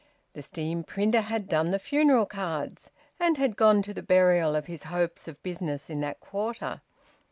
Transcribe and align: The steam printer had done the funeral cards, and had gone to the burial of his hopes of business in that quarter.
The 0.33 0.41
steam 0.41 0.83
printer 0.83 1.21
had 1.21 1.47
done 1.47 1.69
the 1.69 1.77
funeral 1.77 2.25
cards, 2.25 2.89
and 3.19 3.37
had 3.37 3.55
gone 3.55 3.83
to 3.83 3.93
the 3.93 4.01
burial 4.01 4.55
of 4.55 4.65
his 4.65 4.85
hopes 4.85 5.27
of 5.27 5.43
business 5.43 5.91
in 5.91 6.01
that 6.01 6.19
quarter. 6.19 6.81